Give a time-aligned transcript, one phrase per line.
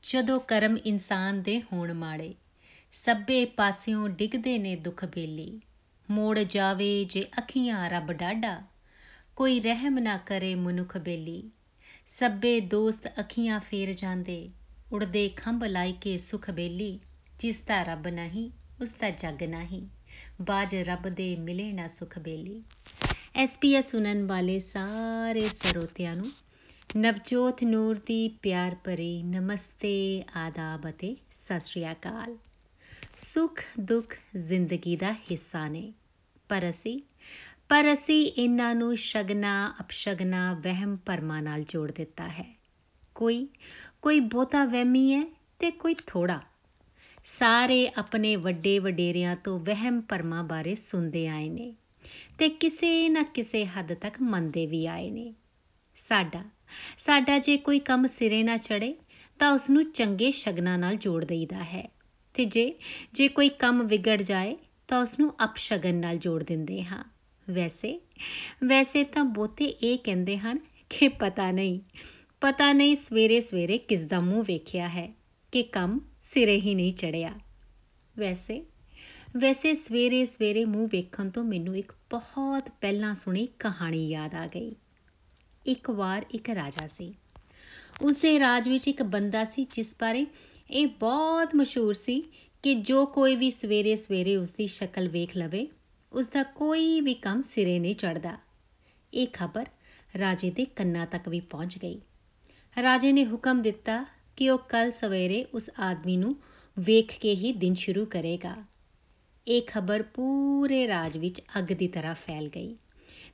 [0.03, 2.35] ਜਦੋਂ ਕਰਮ ਇਨਸਾਨ ਦੇ ਹੋਣ ਮਾੜੇ
[2.93, 5.61] ਸੱਬੇ ਪਾਸਿਓਂ ਡਿੱਗਦੇ ਨੇ ਦੁੱਖ ਬੇਲੀ।
[6.11, 8.63] ਮੋੜ ਜਾਵੇ ਜੇ ਅੱਖੀਆਂ ਰੱਬ ਡਾਡਾ
[9.37, 11.51] ਕੋਈ ਰਹਿਮ ਨਾ ਕਰੇ ਮਨੁੱਖ ਬੇਲੀ।
[12.09, 14.51] ਸੱਬੇ ਦੋਸਤ ਅੱਖੀਆਂ ਫੇਰ ਜਾਂਦੇ,
[14.93, 17.01] ਉੜਦੇ ਖੰਭ ਲਾਈ ਕੇ ਸੁਖ ਬੇਲੀ।
[17.41, 18.51] ਜਿਸ ਦਾ ਰੱਬ ਨਹੀਂ,
[18.83, 19.87] ਉਸ ਦਾ ਜੱਗ ਨਹੀਂ,
[20.43, 22.63] ਬਾਜ ਰੱਬ ਦੇ ਮਿਲੇ ਨਾ ਸੁਖ ਬੇਲੀ।
[23.35, 26.33] ਐਸਪੀਐਸ ਸੁਣਨ ਵਾਲੇ ਸਾਰੇ ਸਰੋਤਿਆਂ ਨੂੰ
[26.97, 32.37] ਨਵਜੋਤ ਨੂਰ ਦੀ ਪਿਆਰ ਭਰੀ ਨਮਸਤੇ, ਆਦਾਬ ਅਤੇ ਸਤਿ ਸ੍ਰੀ ਅਕਾਲ।
[33.19, 35.93] ਸੁਖ, ਦੁੱਖ, ਜ਼ਿੰਦਗੀ ਦਾ ਹਿੱਸਾ ਨੇ।
[36.49, 37.01] ਪਰ ਅਸੀਂ
[37.69, 42.57] ਪਰ ਅਸੀਂ ਇਹਨਾਂ ਨੂੰ ਸ਼ਗਨਾ, ਅਪਸ਼ਗਨਾ, ਵਹਿਮ ਭਰਮਾਂ ਨਾਲ ਜੋੜ ਦਿੱਤਾ ਹੈ।
[43.15, 43.49] ਕੋਈ
[44.03, 45.25] ਕੋਈ ਬਹੁਤਾ ਵਹਿਮੀ ਹੈ
[45.59, 46.41] ਤੇ ਕੋਈ ਥੋੜਾ
[47.25, 51.75] ਸਾਰੇ ਆਪਣੇ ਵੱਡੇ ਵਡੇਰਿਆਂ ਤੋਂ ਵਹਿਮ ਭਰਮਾਂ ਬਾਰੇ ਸੁਣਦੇ ਆਏ ਨੇ।
[52.39, 55.35] ਤੇ ਕਿਸੇ ਨਾ ਕਿਸੇ ਹੱਦ ਤੱਕ ਮੰਨਦੇ ਵੀ ਆਏ ਨੇ।
[56.09, 56.45] ਸਾਡਾ
[56.99, 58.95] ਸਾਡਾ ਜੇ ਕੋਈ ਕੰਮ ਸਿਰੇ ਨਾ ਚੜੇ
[59.39, 61.89] ਤਾਂ ਉਸ ਨੂੰ ਚੰਗੇ ਸ਼ਗਨਾਂ ਨਾਲ ਜੋੜ ਦਈਦਾ ਹੈ।
[62.35, 62.75] ਤੇ ਜੇ
[63.13, 64.57] ਜੇ ਕੋਈ ਕੰਮ ਵਿਗੜ ਜਾਏ,
[64.89, 67.05] ਤਾਂ ਉਸ ਨੂੰ ਅਪਸ਼ਗਨ ਨਾਲ ਜੋੜ ਦਿੰਦੇ ਹਾਂ।
[67.51, 68.01] ਵੈਸੇ
[68.65, 70.59] ਵੈਸੇ ਤਾਂ ਬਹੁਤੇ ਇਹ ਕਹਿੰਦੇ ਹਨ
[70.91, 71.81] ਕਿ ਪਤਾ ਨਹੀਂ
[72.41, 75.15] ਪਤਾ ਨਹੀਂ ਸਵੇਰੇ ਸਵੇਰੇ ਕਿਸ ਦਾ ਮੂੰਹ ਵੇਖਿਆ ਹੈ
[75.53, 77.33] ਕਿ ਕੰਮ ਸਿਰੇ ਹੀ ਨਹੀਂ ਚੜਿਆ
[78.19, 78.65] ਵੈਸੇ
[79.37, 84.75] ਵੈਸੇ ਸਵੇਰੇ ਸਵੇਰੇ ਮੂੰਹ ਵੇਖਣ ਤੋਂ ਮੈਨੂੰ ਇੱਕ ਬਹੁਤ ਪਹਿਲਾਂ ਸੁਣੀ ਕਹਾਣੀ ਯਾਦ ਆ ਗਈ।
[85.67, 87.15] ਇੱਕ ਵਾਰ ਇੱਕ ਰਾਜਾ ਸੀ।
[88.03, 90.27] ਉਸ ਦੇ ਰਾਜ ਵਿੱਚ ਇੱਕ ਬੰਦਾ ਸੀ ਜਿਸ ਬਾਰੇ
[90.71, 92.23] ਇਹ ਬਹੁਤ ਮਸ਼ਹੂਰ ਸੀ
[92.63, 95.69] ਕਿ ਜੋ ਕੋਈ ਵੀ ਸਵੇਰੇ ਸਵੇਰੇ ਉਸ ਦੀ ਸ਼ਕਲ ਵੇਖ ਲਵੇ
[96.13, 98.39] ਉਸ ਦਾ ਕੋਈ ਵੀ ਕੰਮ ਸਿਰੇ ਨਹੀਂ ਚੜਦਾ
[99.15, 99.67] ਇਹ ਖਬਰ
[100.19, 102.01] ਰਾਜੇ ਦੇ ਕੰਨਾਂ ਤੱਕ ਵੀ ਪਹੁੰਚ ਗਈ।
[102.83, 104.05] ਰਾਜੇ ਨੇ ਹੁਕਮ ਦਿੱਤਾ
[104.37, 106.37] ਕਿ ਉਹ ਕੱਲ ਸਵੇਰੇ ਉਸ ਆਦਮੀ ਨੂੰ
[106.79, 108.72] ਵੇਖ ਕੇ ਹੀ ਦਿਨ ਸ਼ੁਰੂ ਕਰੇਗਾ।
[109.47, 112.77] ਇਹ ਖਬਰ ਪੂਰੇ ਰਾਜ ਵਿੱਚ ਅੱਗ ਦੀ ਤਰ੍ਹਾਂ ਫੈਲ ਗਈ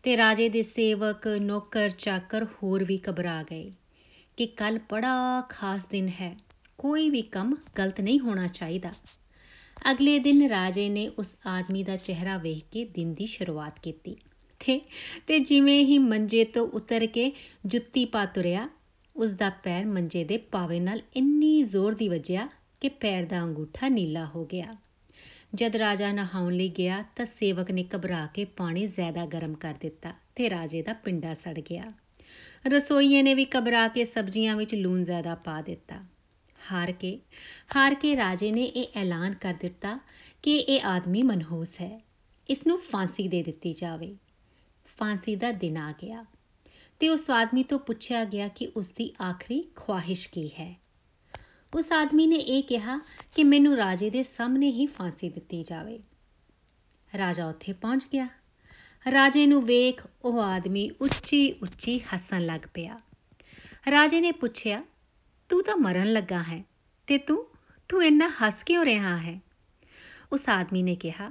[0.02, 3.72] ਤੇ ਰਾਜੇ ਦੇ ਸੇਵਕ, ਨੌਕਰ, ਚਾਕਰ ਹੋਰ ਵੀ ਘਬਰਾ ਗਏ
[4.36, 6.36] ਕਿ ਕੱਲ ਬੜਾ ਖਾਸ ਦਿਨ ਹੈ,
[6.78, 8.92] ਕੋਈ ਵੀ ਕੰਮ ਗਲਤ ਨਹੀਂ ਹੋਣਾ ਚਾਹੀਦਾ।
[9.90, 14.16] ਅਗਲੇ ਦਿਨ ਰਾਜੇ ਨੇ ਉਸ ਆਦਮੀ ਦਾ ਚਿਹਰਾ ਵੇਖ ਕੇ ਦਿਨ ਦੀ ਸ਼ੁਰੂਆਤ ਕੀਤੀ
[14.60, 14.80] ਤੇ
[15.26, 17.32] ਤੇ ਜਿਵੇਂ ਹੀ ਮੰਜੇ ਤੋਂ ਉਤਰ ਕੇ
[17.66, 18.68] ਜੁੱਤੀ ਪਾ ਤੁਰਿਆ,
[19.16, 22.48] ਉਸ ਦਾ ਪੈਰ ਮੰਜੇ ਦੇ ਪਾਵੇ ਨਾਲ ਇੰਨੀ ਜ਼ੋਰ ਦੀ ਵੱਜਿਆ
[22.80, 24.76] ਕਿ ਪੈਰ ਦਾ ਅੰਗੂਠਾ ਨੀਲਾ ਹੋ ਗਿਆ।
[25.54, 30.12] ਜਦ ਰਾਜਾ ਨਹਾਉਣ ਲਈ ਗਿਆ ਤਾਂ ਸੇਵਕ ਨੇ ਘਬਰਾ ਕੇ ਪਾਣੀ ਜ਼ਿਆਦਾ ਗਰਮ ਕਰ ਦਿੱਤਾ
[30.34, 31.92] ਤੇ ਰਾਜੇ ਦਾ ਪਿੰਡਾ ਸੜ ਗਿਆ।
[32.66, 36.04] ਰਸੋਈਏ ਨੇ ਵੀ ਘਬਰਾ ਕੇ ਸਬਜ਼ੀਆਂ ਵਿੱਚ ਲੂਣ ਜ਼ਿਆਦਾ ਪਾ ਦਿੱਤਾ।
[36.72, 37.18] ਹਾਰ ਕੇ
[37.76, 40.00] ਹਾਰ ਕੇ ਰਾਜੇ ਨੇ ਇਹ ਐਲਾਨ ਕਰ ਦਿੱਤਾ
[40.42, 42.00] ਕਿ ਇਹ ਆਦਮੀ ਮਨਹੂਸ ਹੈ।
[42.48, 44.16] ਇਸ ਨੂੰ ਫਾਂਸੀ ਦੇ ਦਿੱਤੀ ਜਾਵੇ।
[44.98, 46.24] ਫਾਂਸੀ ਦਾ ਦਿਨ ਆ ਗਿਆ
[47.00, 50.74] ਤੇ ਉਸ ਆਦਮੀ ਤੋਂ ਪੁੱਛਿਆ ਗਿਆ ਕਿ ਉਸ ਦੀ ਆਖਰੀ ਖੁਆਇਸ਼ ਕੀ ਹੈ।
[51.74, 53.00] ਉਸ ਆਦਮੀ ਨੇ ਇਹ ਕਿਹਾ
[53.34, 55.98] ਕਿ ਮੈਨੂੰ ਰਾਜੇ ਦੇ ਸਾਹਮਣੇ ਹੀ ਫਾਂਸੀ ਦਿੱਤੀ ਜਾਵੇ।
[57.18, 58.28] ਰਾਜਾ ਉੱਥੇ ਪਹੁੰਚ ਗਿਆ।
[59.12, 63.00] ਰਾਜੇ ਨੂੰ ਵੇਖ ਉਹ ਆਦਮੀ ਉੱਚੀ ਉੱਚੀ ਹੱਸਣ ਲੱਗ ਪਿਆ।
[63.90, 64.84] ਰਾਜੇ ਨੇ ਪੁੱਛਿਆ,
[65.48, 66.64] ਤੂੰ ਤਾਂ ਮਰਨ ਲੱਗਾ ਹੈ
[67.06, 67.46] ਤੇ ਤੂੰ
[67.88, 69.40] ਤੂੰ ਇੰਨਾ ਹੱਸ ਕਿਉਂ ਰਿਹਾ ਹੈ?
[70.32, 71.30] ਉਸ ਆਦਮੀ ਨੇ ਕਿਹਾ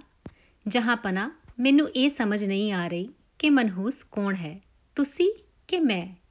[0.68, 3.10] ਜਹਾਂਪਨਾ ਮੈਨੂੰ ਇਹ ਸਮਝ ਨਹੀਂ ਆ ਰਹੀ
[3.40, 4.62] ਕਿ ਮਨਹੂਸ ਕੌਣ ਹੈ?
[4.96, 5.34] ਤੁਸੀਂ
[5.68, 6.27] ਕਿ ਮੈਂ?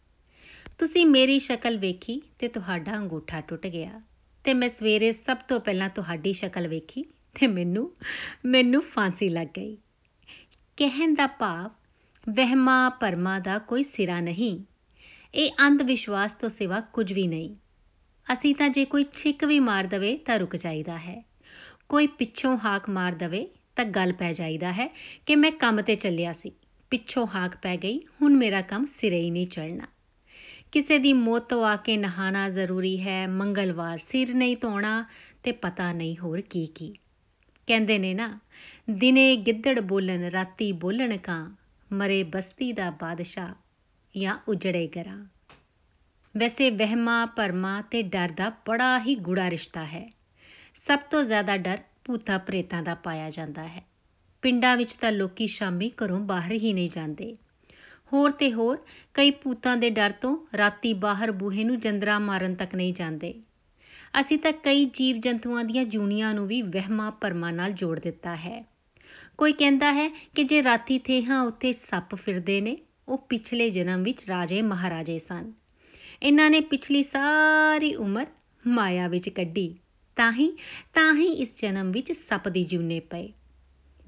[0.79, 4.01] ਤੁਸੀਂ ਮੇਰੀ ਸ਼ਕਲ ਵੇਖੀ ਤੇ ਤੁਹਾਡਾ ਅੰਗੂਠਾ ਟੁੱਟ ਗਿਆ
[4.45, 7.05] ਤੇ ਮੈਂ ਸਵੇਰੇ ਸਭ ਤੋਂ ਪਹਿਲਾਂ ਤੁਹਾਡੀ ਸ਼ਕਲ ਵੇਖੀ
[7.35, 7.97] ਤੇ ਮੈਨੂੰ
[8.45, 9.77] ਮੈਨੂੰ ਫਾਂਸੀ ਲੱਗ ਗਈ।
[10.77, 11.71] ਕਹਿਣ ਦਾ ਭਾਵ,
[12.33, 14.65] ਵਹਿਮਾ ਪਰਮਾ ਦਾ ਕੋਈ ਸਿਰਾ ਨਹੀਂ।
[15.35, 17.57] ਇਹ ਅੰਧ ਵਿਸ਼ਵਾਸ ਤੋਂ ਸਿਵਾ ਕੁਝ ਵੀ ਨਹੀਂ।
[18.33, 21.25] ਅਸੀਂ ਤਾਂ ਜੇ ਕੋਈ ਛਿੱਕ ਵੀ ਮਾਰ ਦਵੇ ਤਾਂ ਰੁਕ ਜਾਈਦਾ ਹੈ।
[21.89, 24.87] ਕੋਈ ਪਿੱਛੋਂ ਹਾਕ ਮਾਰ ਦਵੇ ਤਾਂ ਗੱਲ ਪੈ ਜਾਈਦਾ ਹੈ
[25.27, 26.53] ਕਿ ਮੈਂ ਕੰਮ ਤੇ ਚੱਲਿਆ ਸੀ।
[26.91, 29.87] ਪਿੱਛੋਂ ਹਾਕ ਪੈ ਗਈ, ਹੁਣ ਮੇਰਾ ਕੰਮ ਸਿਰੇ ਹੀ ਨਹੀਂ ਚੜਨਾ
[30.77, 35.05] ਕਿਸੇ ਦੀ ਮੌਤ ਤੋਂ ਆ ਕੇ ਨਹਾਣਾ ਜ਼ਰੂਰੀ ਹੈ, ਮੰਗਲਵਾਰ ਸਿਰ ਨਹੀਂ ਧੋਣਾ
[35.43, 36.95] ਤੇ ਪਤਾ ਨਹੀਂ ਹੋਰ ਕੀ ਕੀ।
[37.67, 38.41] ਕਹਿੰਦੇ ਨੇ ਨਾ,
[38.91, 41.57] ਦਿਨੇ ਗਿੱਦੜ ਬੋਲਣ, ਰਾਤੀ ਬੋਲਣ ਕਾਂ,
[41.93, 43.55] ਮਰੇ ਬਸਤੀ ਦਾ ਬਾਦਸ਼ਾਹ
[44.19, 45.27] ਜਾਂ ਉਜੜੇ ਗਰਾਂ
[46.37, 50.13] ਵੈਸੇ ਵਹਿਮਾ ਪਰਮਾ ਤੇ ਡਰ ਦਾ ਬੜਾ ਹੀ ਗੂੜਾ ਰਿਸ਼ਤਾ ਹੈ।
[50.75, 53.85] ਸਭ ਤੋਂ ਜ਼ਿਆਦਾ ਡਰ ਭੂਤਾ ਪ੍ਰੇਤਾਂ ਦਾ ਪਾਇਆ ਜਾਂਦਾ ਹੈ।
[54.43, 57.37] ਪਿੰਡਾਂ ਵਿੱਚ ਤਾਂ ਲੋਕੀ ਸ਼ਾਮੀ ਘਰੋਂ ਬਾਹਰ ਹੀ ਨਹੀਂ ਜਾਂਦੇ।
[58.13, 58.79] ਹੋਰ ਤੇ ਹੋਰ
[59.15, 63.35] ਕਈ ਭੂਤਾਂ ਦੇ ਡਰ ਤੋਂ ਰਾਤੀ ਬਾਹਰ ਬੂਹੇ ਨੂੰ ਜੰਦਰਾ ਮਾਰਨ ਤੱਕ ਨਹੀਂ ਜਾਂਦੇ।
[64.21, 68.67] ਅਸੀਂ ਤਾਂ ਕਈ ਜੀਵ ਜੰਤੂਆਂ ਦੀਆਂ ਜੂਨੀਆਂ ਨੂੰ ਵੀ ਵਹਿਮਾਂ ਪਰਮਾਂ ਨਾਲ ਜੋੜ ਦਿੱਤਾ ਹੈ।
[69.39, 72.77] ਕੋਈ ਕਹਿੰਦਾ ਹੈ ਕਿ ਜੇ ਰਾਤੀ ਥੇਹਾਂ ਉੱਤੇ ਸੱਪ ਫਿਰਦੇ ਨੇ,
[73.09, 75.53] ਉਹ ਪਿਛਲੇ ਜਨਮ ਵਿੱਚ ਰਾਜੇ ਮਹਾਰਾਜੇ ਸਨ।
[76.23, 78.27] ਇਹਨਾਂ ਨੇ ਪਿਛਲੀ ਸਾਰੀ ਉਮਰ
[78.67, 79.75] ਮਾਇਆ ਵਿੱਚ ਕੱਢੀ।
[80.17, 80.57] ਤਾਂ ਹੀ
[80.95, 83.33] ਤਾਂ ਹੀ ਇਸ ਜਨਮ ਵਿੱਚ ਸੱਪ ਦੀ ਜੂਨੇ ਪਏ।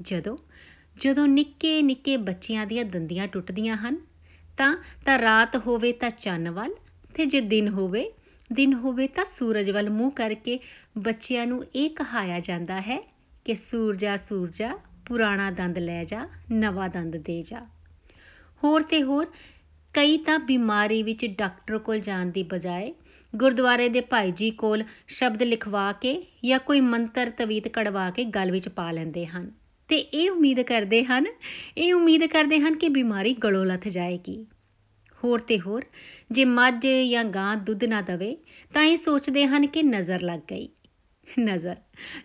[0.00, 0.36] ਜਦੋਂ
[0.98, 3.96] ਜਦੋਂ ਨਿੱਕੇ ਨਿੱਕੇ ਬੱਚਿਆਂ ਦੀਆਂ ਦੰਦੀਆਂ ਟੁੱਟਦੀਆਂ ਹਨ,
[4.58, 6.74] ਤਾਂ ਤਾਂ ਰਾਤ ਹੋਵੇ ਤਾਂ ਚੰਨ ਵੱਲ
[7.14, 8.10] ਤੇ ਜੇ ਦਿਨ ਹੋਵੇ
[8.52, 10.58] ਦਿਨ ਹੋਵੇ ਤਾਂ ਸੂਰਜ ਵੱਲ। ਮੂੰਹ ਕਰਕੇ
[10.98, 12.98] ਬੱਚਿਆਂ ਨੂੰ ਇਹ ਕਹਾਇਆ ਜਾਂਦਾ ਹੈ
[13.44, 17.66] ਕਿ, ਸੂਰਜਾ ਸੂਰਜਾ, ਪੁਰਾਣਾ ਦੰਦ ਲੈ ਜਾ, ਨਵਾਂ ਦੰਦ ਦੇ ਜਾ।
[18.64, 19.26] ਹੋਰ ਤੇ ਹੋਰ,
[19.94, 22.94] ਕਈ ਤਾਂ ਬਿਮਾਰੀ ਵਿੱਚ ਡਾਕਟਰ ਕੋਲ ਜਾਣ ਦੀ ਬਜਾਏ
[23.36, 28.50] ਗੁਰਦੁਆਰੇ ਦੇ ਭਾਈ ਜੀ ਕੋਲ ਸ਼ਬਦ ਲਿਖਵਾ ਕੇ ਜਾਂ ਕੋਈ ਮੰਤਰ ਤਵੀਤ ਕਢਵਾ ਕੇ ਗਲ
[28.50, 29.50] ਵਿੱਚ ਪਾ ਲੈਂਦੇ ਹਨ।
[29.88, 31.26] ਤੇ ਇਹ ਉਮੀਦ ਕਰਦੇ ਹਨ,
[31.78, 34.46] ਇਹ ਉਮੀਦ ਕਰਦੇ ਹਨ ਕਿ ਬਿਮਾਰੀ ਗਲੋਂ ਲੱਥ ਜਾਏਗੀ।
[35.24, 35.84] ਹੋਰ ਤੇ ਹੋਰ,
[36.32, 38.36] ਜੇ ਮੱਝ ਜਾਂ ਗਾਂ ਦੁੱਧ ਨਾ ਦਵੇ,
[38.74, 40.68] ਤਾਂ ਇਹ ਸੋਚਦੇ ਹਨ ਕਿ ਨਜ਼ਰ ਲੱਗ ਗਈ।
[41.40, 41.76] ਨਜ਼ਰ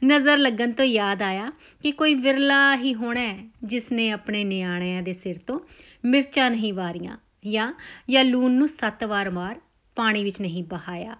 [0.05, 1.51] ਨਜ਼ਰ ਲੱਗਣ ਤੋਂ ਯਾਦ ਆਇਆ
[1.83, 5.59] ਕਿ ਕੋਈ ਵਿਰਲਾ ਹੀ ਹੋਣਾ ਜਿਸ ਨੇ ਆਪਣੇ ਨਿਆਣਿਆਂ ਦੇ ਸਿਰ ਤੋਂ
[6.05, 7.17] ਮਿਰਚਾਂ ਨਹੀਂ ਵਾਰੀਆਂ,
[7.47, 7.73] ਜਾਂ
[8.09, 9.61] ਜਾਂ ਲੂਣ ਨੂੰ ਸੱਤ ਵਾਰ ਮਾਰ,
[9.95, 11.17] ਪਾਣੀ ਵਿੱਚ ਨਹੀਂ ਬਹਾਇਆ।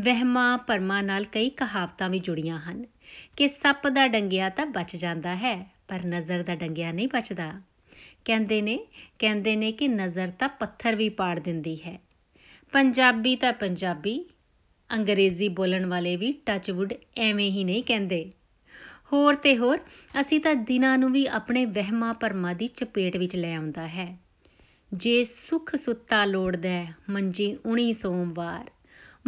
[0.00, 2.86] ਵਹਿਮਾਂ ਪਰਮਾ ਨਾਲ ਕਈ ਕਹਾਵਤਾਂ ਵੀ ਜੁੜੀਆਂ ਹਨ
[3.36, 7.62] ਕਿ ਸੱਪ ਦਾ ਡੰਗਿਆ ਤਾਂ ਬਚ ਜਾਂਦਾ ਹੈ, ਪਰ ਨਜ਼ਰ ਦਾ ਡੰਗਿਆ ਨਹੀਂ ਬਚਦਾ।
[8.24, 8.86] ਕਹਿੰਦੇ ਨੇ
[9.18, 12.00] ਕਹਿੰਦੇ ਨੇ ਕਿ ਨਜ਼ਰ ਤਾਂ ਪੱਥਰ ਵੀ ਪਾੜ ਦਿੰਦੀ ਹੈ।
[12.72, 14.26] ਪੰਜਾਬੀ ਤਾਂ ਪੰਜਾਬੀ,
[14.94, 18.32] ਅੰਗਰੇਜ਼ੀ ਬੋਲਣ ਵਾਲੇ ਵੀ ਟੱਚਵੁੱਡ ਐਵੇਂ ਹੀ ਨਹੀਂ ਕਹਿੰਦੇ।
[19.12, 19.78] ਹੋਰ ਤੇ ਹੋਰ,
[20.20, 24.18] ਅਸੀਂ ਤਾਂ ਦਿਨਾਂ ਨੂੰ ਵੀ ਆਪਣੇ ਵਹਿਮਾਂ ਪਰਮਾਂ ਦੀ ਚਪੇਟ ਵਿੱਚ ਲੈ ਆਉਂਦਾ ਹੈ।
[24.92, 28.70] ਜੇ ਸੁਖ ਸੁੱਤਾ ਲੋੜਦਾ ਮੰਜੀ ਉਣੀ ਸੋਮਵਾਰ।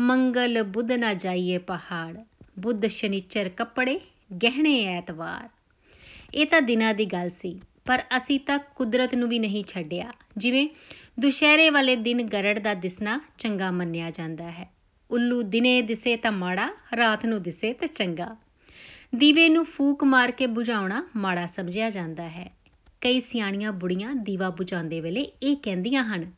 [0.01, 2.17] ਮੰਗਲ ਬੁੱਧ ਨਾ ਜਾਈਏ ਪਹਾੜ,
[2.59, 4.01] ਬੁੱਧ ਸ਼ਨੀਚਰ ਕੱਪੜੇ,
[4.43, 5.49] ਗਹਿਣੇ ਐਤਵਾਰ।
[6.35, 10.69] ਇਹ ਤਾਂ ਦਿਨਾਂ ਦੀ ਗੱਲ ਸੀ, ਪਰ ਅਸੀਂ ਤਾਂ ਕੁਦਰਤ ਨੂੰ ਵੀ ਨਹੀਂ ਛੱਡਿਆ। ਜਿਵੇਂ
[11.21, 14.71] ਦੁਸ਼ਹਿਰੇ ਵਾਲੇ ਦਿਨ ਗਰੜ ਦਾ ਦਿਸਣਾ ਚੰਗਾ ਮੰਨਿਆ ਜਾਂਦਾ ਹੈ।
[15.11, 18.37] ਉੱਲੂ ਦਿਨੇ ਦਿਸੇ ਤਾਂ ਮਾੜਾ, ਰਾਤ ਨੂੰ ਦਿਸੇ ਤਾਂ ਚੰਗਾ।
[19.15, 22.53] ਦੀਵੇ ਨੂੰ ਫੂਕ ਮਾਰ ਕੇ ਬੁਝਾਉਣਾ ਮਾੜਾ ਸਮਝਿਆ ਜਾਂਦਾ ਹੈ।
[23.01, 26.33] ਕਈ ਸਿਆਣੀਆਂ ਬੁੜੀਆਂ ਦੀਵਾ ਬੁਝਾਉਂਦੇ ਵੇਲੇ ਇਹ ਕਹਿੰਦੀਆਂ ਹਨ,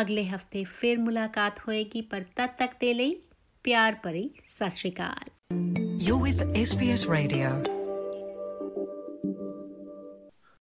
[0.00, 3.16] ਅਗਲੇ ਹਫ਼ਤੇ ਫਿਰ ਮੁਲਾਕਾਤ ਹੋਏਗੀ, ਪਰ ਤਦ ਤੱਕ ਦੇ ਲਈ
[3.64, 5.30] ਪਿਆਰ ਭਰੀ ਸਤਿ ਸ਼੍ਰੀ ਅਕਾਲ।
[6.08, 7.75] You're with SBS Radio.